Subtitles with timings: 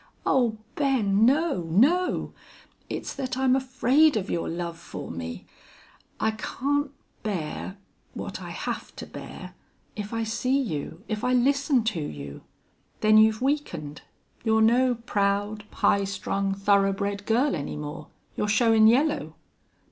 [0.25, 1.27] "Oh, Ben!
[1.27, 1.61] No!
[1.69, 2.33] No!
[2.89, 5.45] It's that I'm afraid of your love for me!
[6.19, 6.89] I can't
[7.21, 7.77] bear
[8.15, 9.53] what I have to bear
[9.95, 12.41] if I see you, if I listen to you."
[13.01, 14.01] "Then you've weakened?
[14.43, 18.07] You're no proud, high strung, thoroughbred girl any more?
[18.35, 19.35] You're showin' yellow?"